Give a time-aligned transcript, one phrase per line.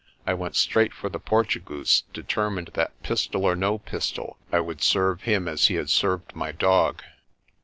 [0.25, 5.21] I went straight for the Portugoose, determined that, pistol or no pistol, I would serve
[5.21, 7.03] him as he had served my dog.